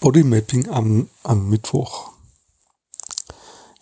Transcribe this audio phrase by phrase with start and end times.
[0.00, 2.10] Bodymapping am, am Mittwoch.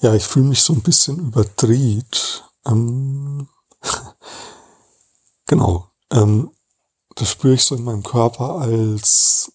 [0.01, 2.45] Ja, ich fühle mich so ein bisschen überdreht.
[2.67, 3.49] Ähm,
[5.47, 5.91] genau.
[6.11, 6.51] Ähm,
[7.15, 9.53] das spüre ich so in meinem Körper als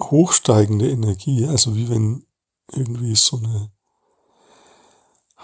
[0.00, 1.46] hochsteigende Energie.
[1.46, 2.26] Also wie wenn
[2.68, 3.70] irgendwie so eine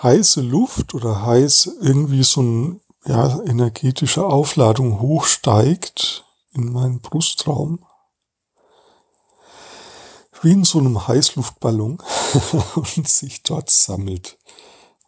[0.02, 7.84] heiße Luft oder heiß irgendwie so eine ja, energetische Aufladung hochsteigt in meinen Brustraum
[10.42, 12.02] wie in so einem Heißluftballon
[12.74, 14.38] und sich dort sammelt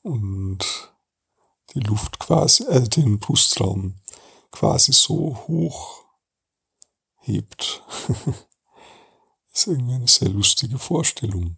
[0.02, 0.90] und
[1.74, 3.94] die Luft quasi, äh, den Brustraum
[4.50, 6.04] quasi so hoch
[7.20, 7.82] hebt.
[9.52, 11.56] ist irgendwie eine sehr lustige Vorstellung.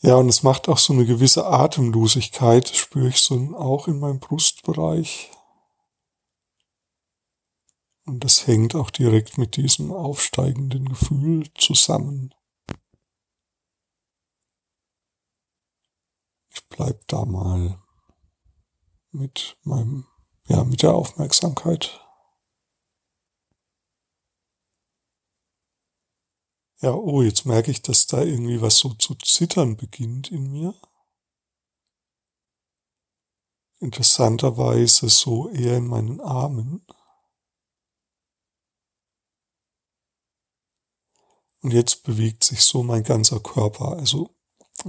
[0.00, 4.20] Ja, und es macht auch so eine gewisse Atemlosigkeit, spüre ich so auch in meinem
[4.20, 5.30] Brustbereich.
[8.06, 12.34] Und das hängt auch direkt mit diesem aufsteigenden Gefühl zusammen.
[16.50, 17.82] Ich bleib da mal
[19.10, 20.06] mit meinem,
[20.48, 22.00] ja, mit der Aufmerksamkeit.
[26.80, 30.74] Ja, oh, jetzt merke ich, dass da irgendwie was so zu zittern beginnt in mir.
[33.78, 36.86] Interessanterweise so eher in meinen Armen.
[41.64, 43.96] Und jetzt bewegt sich so mein ganzer Körper.
[43.96, 44.28] Also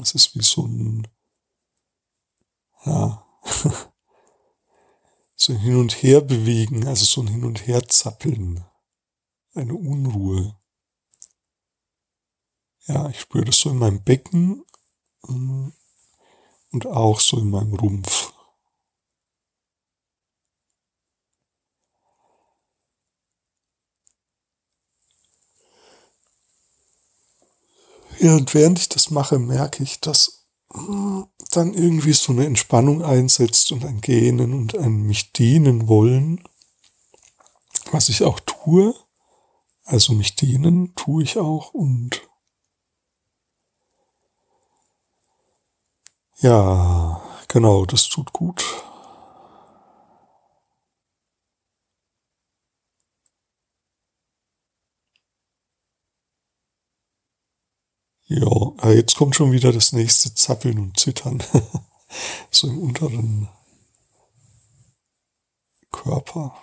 [0.01, 1.07] es ist wie so ein,
[2.83, 3.25] ja,
[5.37, 8.65] so ein Hin und Her bewegen, also so ein Hin und Her zappeln.
[9.53, 10.59] Eine Unruhe.
[12.87, 14.65] Ja, ich spüre das so in meinem Becken
[15.29, 15.69] mm,
[16.71, 18.33] und auch so in meinem Rumpf.
[28.33, 33.71] Und während ich das mache, merke ich, dass hm, dann irgendwie so eine Entspannung einsetzt
[33.71, 36.43] und ein Gähnen und ein mich dienen wollen,
[37.91, 38.95] was ich auch tue.
[39.83, 42.21] Also mich dienen tue ich auch und
[46.39, 48.84] ja, genau, das tut gut.
[58.27, 61.43] Ja, jetzt kommt schon wieder das nächste Zappeln und Zittern.
[62.51, 63.47] so im unteren
[65.91, 66.55] Körper.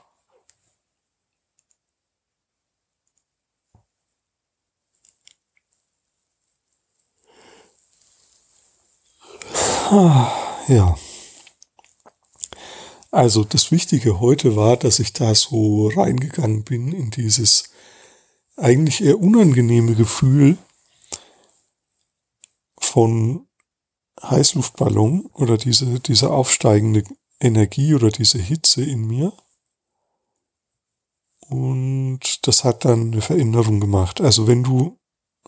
[10.69, 10.97] Ja.
[13.11, 17.65] Also das Wichtige heute war, dass ich da so reingegangen bin in dieses
[18.57, 20.57] eigentlich eher unangenehme Gefühl,
[22.93, 23.49] von
[24.23, 27.05] Heißluftballon oder diese, diese aufsteigende
[27.41, 29.33] Energie oder diese Hitze in mir.
[31.49, 34.21] Und das hat dann eine Veränderung gemacht.
[34.21, 34.99] Also wenn du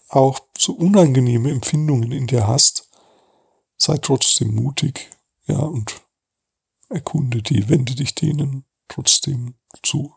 [0.08, 2.88] auch so unangenehme Empfindungen in dir hast,
[3.76, 5.10] sei trotzdem mutig,
[5.46, 6.00] ja, und
[6.88, 10.14] erkunde die, wende dich denen trotzdem zu.